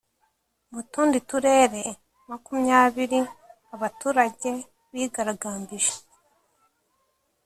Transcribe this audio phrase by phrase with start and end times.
[0.71, 1.83] Mu tundi turere
[2.29, 3.19] makumyabiri
[3.75, 4.51] abaturage
[4.91, 5.93] bigaragambije